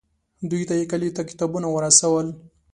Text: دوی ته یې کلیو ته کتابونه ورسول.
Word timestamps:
دوی 0.49 0.63
ته 0.69 0.73
یې 0.79 0.85
کلیو 0.91 1.15
ته 1.17 1.21
کتابونه 1.29 1.67
ورسول. 1.71 2.27